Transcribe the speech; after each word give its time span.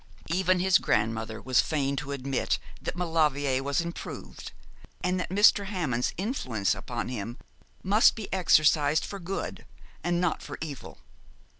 Even 0.29 0.59
his 0.59 0.79
grandmother 0.79 1.39
was 1.39 1.61
fain 1.61 1.95
to 1.97 2.11
admit 2.11 2.57
that 2.81 2.95
Maulevrier 2.95 3.61
was 3.61 3.81
improved, 3.81 4.51
and 5.03 5.19
that 5.19 5.29
Mr. 5.29 5.65
Hammond's 5.65 6.11
influence 6.17 6.73
upon 6.73 7.07
him 7.09 7.37
must 7.83 8.15
be 8.15 8.27
exercised 8.33 9.05
for 9.05 9.19
good 9.19 9.63
and 10.03 10.19
not 10.19 10.41
for 10.41 10.57
evil. 10.59 10.97